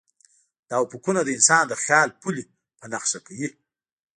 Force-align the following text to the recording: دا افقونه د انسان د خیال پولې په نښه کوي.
دا 0.69 0.75
افقونه 0.85 1.21
د 1.23 1.29
انسان 1.37 1.63
د 1.67 1.73
خیال 1.83 2.09
پولې 2.21 2.43
په 2.79 2.85
نښه 2.91 3.19
کوي. 3.27 3.49